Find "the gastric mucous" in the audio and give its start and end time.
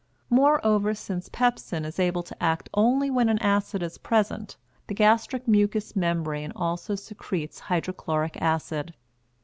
4.87-5.95